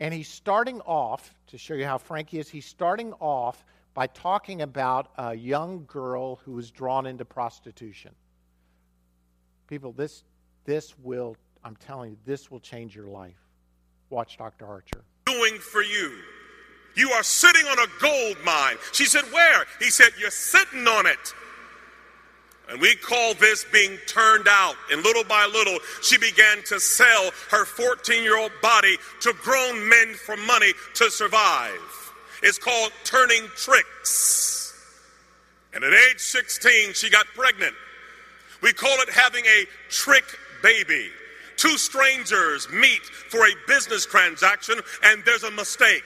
[0.00, 4.06] And he's starting off, to show you how frank he is, he's starting off by
[4.06, 8.12] talking about a young girl who was drawn into prostitution.
[9.66, 10.24] People, this,
[10.64, 13.49] this will, I'm telling you, this will change your life.
[14.10, 14.66] Watch Dr.
[14.66, 15.04] Archer.
[15.24, 16.12] Doing for you.
[16.96, 18.76] You are sitting on a gold mine.
[18.92, 19.64] She said, Where?
[19.78, 21.34] He said, You're sitting on it.
[22.68, 24.74] And we call this being turned out.
[24.92, 29.88] And little by little, she began to sell her 14 year old body to grown
[29.88, 31.80] men for money to survive.
[32.42, 34.74] It's called turning tricks.
[35.74, 37.74] And at age 16, she got pregnant.
[38.62, 40.24] We call it having a trick
[40.62, 41.10] baby.
[41.60, 46.02] Two strangers meet for a business transaction, and there's a mistake.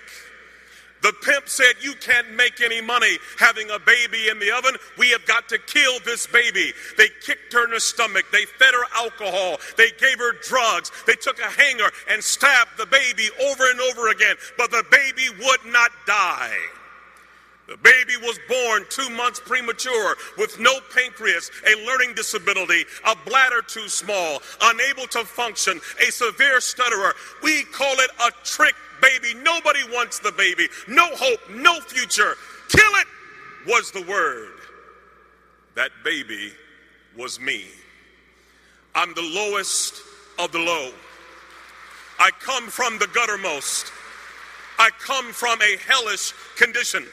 [1.01, 4.75] The pimp said, You can't make any money having a baby in the oven.
[4.99, 6.73] We have got to kill this baby.
[6.99, 8.25] They kicked her in the stomach.
[8.33, 9.61] They fed her alcohol.
[9.77, 10.91] They gave her drugs.
[11.07, 14.35] They took a hanger and stabbed the baby over and over again.
[14.59, 16.57] But the baby would not die.
[17.67, 23.63] The baby was born two months premature with no pancreas, a learning disability, a bladder
[23.63, 27.15] too small, unable to function, a severe stutterer.
[27.43, 29.35] We call it a trick baby.
[29.43, 30.69] Nobody wants the baby.
[30.89, 32.35] No hope, no future.
[32.69, 33.07] Kill it
[33.67, 34.53] was the word.
[35.75, 36.53] That baby
[37.17, 37.65] was me.
[38.95, 40.03] I'm the lowest
[40.39, 40.93] of the low.
[42.19, 43.91] I come from the guttermost.
[44.79, 47.07] I come from a hellish condition.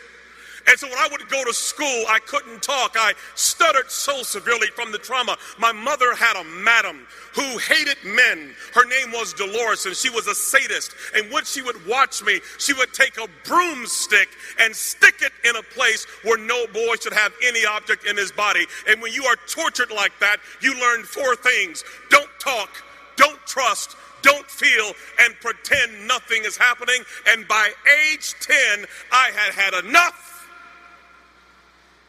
[0.72, 2.96] And so when I would go to school, I couldn't talk.
[2.98, 5.38] I stuttered so severely from the trauma.
[5.60, 7.06] My mother had a madam
[7.36, 8.56] who hated men.
[8.74, 10.96] Her name was Dolores, and she was a sadist.
[11.14, 14.30] And when she would watch me, she would take a broomstick
[14.62, 18.32] and stick it in a place where no boy should have any object in his
[18.32, 18.66] body.
[18.88, 22.70] And when you are tortured like that, you learn four things don't talk,
[23.18, 27.04] don't trust, don't feel and pretend nothing is happening.
[27.28, 27.72] And by
[28.10, 30.32] age 10, I had had enough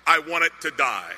[0.06, 1.12] I wanted to die.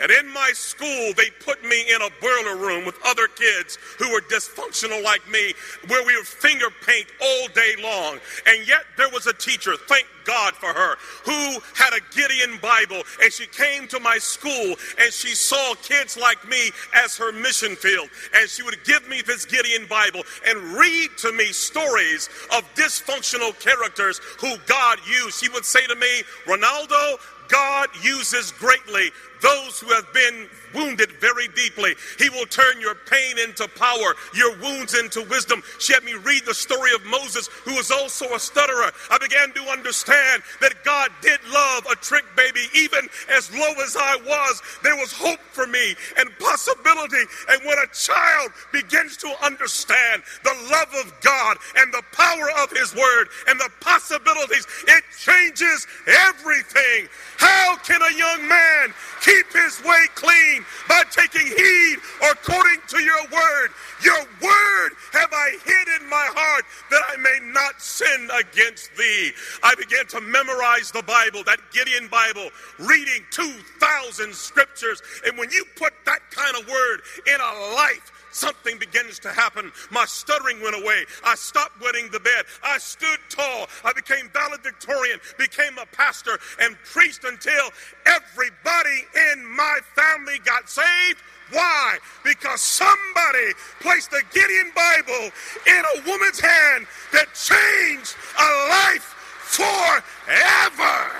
[0.00, 4.12] And in my school, they put me in a boiler room with other kids who
[4.12, 5.52] were dysfunctional like me,
[5.88, 8.18] where we would finger paint all day long.
[8.46, 13.02] And yet there was a teacher, thank God for her, who had a Gideon Bible.
[13.22, 17.74] And she came to my school and she saw kids like me as her mission
[17.74, 18.10] field.
[18.36, 23.58] And she would give me this Gideon Bible and read to me stories of dysfunctional
[23.58, 25.42] characters who God used.
[25.42, 27.16] She would say to me, Ronaldo,
[27.48, 31.94] God uses greatly those who have been wounded very deeply.
[32.18, 35.62] He will turn your pain into power, your wounds into wisdom.
[35.78, 38.90] She had me read the story of Moses, who was also a stutterer.
[39.10, 43.96] I began to understand that God did love a trick baby, even as low as
[43.96, 44.62] I was.
[44.82, 47.24] There was hope for me and possibility.
[47.48, 52.70] And when a child begins to understand the love of God and the power of
[52.70, 57.08] His Word and the possibilities, it changes everything.
[57.38, 58.92] How can a young man
[59.28, 61.96] keep his way clean by taking heed
[62.30, 63.68] according to your word.
[64.02, 69.32] Your word have I hid in my heart that I may not sin against thee.
[69.62, 75.02] I began to memorize the Bible, that Gideon Bible, reading 2,000 scriptures.
[75.26, 79.72] And when you put that kind of word in a life, something begins to happen.
[79.90, 81.04] My stuttering went away.
[81.24, 82.44] I stopped wetting the bed.
[82.62, 83.66] I stood tall.
[83.84, 87.70] I became valedictorian, became a pastor, and preached until
[88.06, 91.22] everybody in my family got saved.
[91.50, 91.98] Why?
[92.24, 95.30] Because somebody placed the Gideon Bible
[95.66, 99.14] in a woman's hand that changed a life
[99.48, 101.10] forever.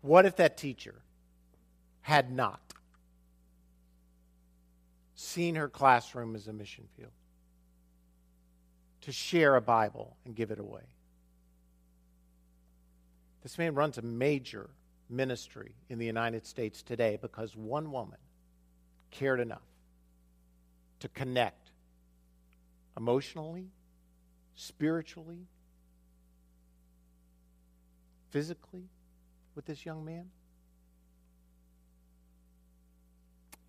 [0.00, 0.94] What if that teacher
[2.06, 2.60] had not
[5.16, 7.10] seen her classroom as a mission field
[9.00, 10.84] to share a Bible and give it away.
[13.42, 14.70] This man runs a major
[15.10, 18.18] ministry in the United States today because one woman
[19.10, 19.66] cared enough
[21.00, 21.72] to connect
[22.96, 23.66] emotionally,
[24.54, 25.48] spiritually,
[28.30, 28.84] physically
[29.56, 30.30] with this young man.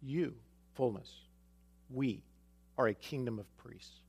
[0.01, 0.33] You,
[0.75, 1.11] fullness,
[1.89, 2.23] we
[2.77, 3.99] are a kingdom of priests.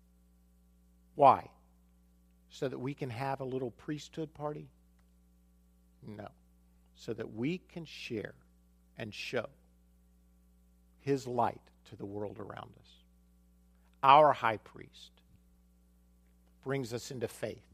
[1.15, 1.49] Why?
[2.51, 4.69] So that we can have a little priesthood party?
[6.07, 6.29] No.
[6.95, 8.35] So that we can share
[8.97, 9.47] and show
[11.01, 12.91] his light to the world around us.
[14.03, 15.11] Our high priest
[16.63, 17.67] brings us into faith,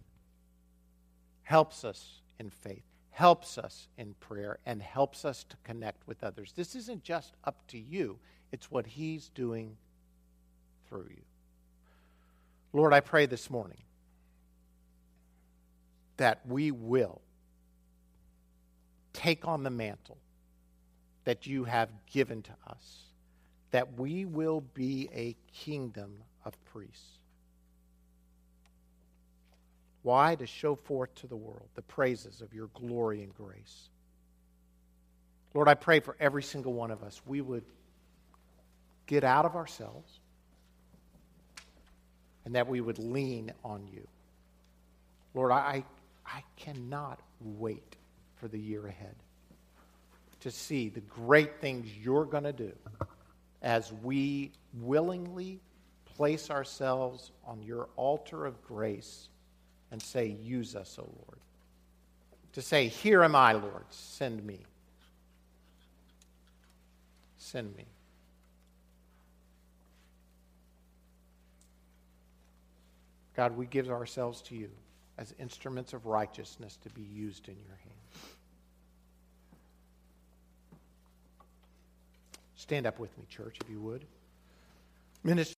[1.43, 2.85] helps us in faith,
[3.15, 6.53] helps us in prayer and helps us to connect with others.
[6.57, 8.19] This isn't just up to you,
[8.51, 9.77] it's what He's doing
[10.89, 11.23] through you.
[12.73, 13.79] Lord, I pray this morning
[16.17, 17.21] that we will
[19.13, 20.19] take on the mantle
[21.23, 23.05] that you have given to us,
[23.71, 27.21] that we will be a kingdom of priests.
[30.05, 30.35] Why?
[30.35, 33.89] To show forth to the world the praises of your glory and grace.
[35.55, 37.65] Lord, I pray for every single one of us, we would
[39.07, 40.21] get out of ourselves
[42.45, 44.07] and that we would lean on you.
[45.33, 45.85] Lord, I,
[46.27, 47.97] I cannot wait
[48.37, 49.15] for the year ahead
[50.41, 52.73] to see the great things you're going to do
[53.63, 55.61] as we willingly
[56.05, 59.29] place ourselves on your altar of grace
[59.95, 61.39] and say, Use us, O Lord.
[62.55, 64.59] To say, Here am I, Lord, send me.
[67.39, 67.85] Send me.
[73.37, 74.69] God, we give ourselves to you
[75.17, 77.95] as instruments of righteousness to be used in your hand.
[82.57, 84.05] Stand up with me, church, if you would.
[85.23, 85.53] Minister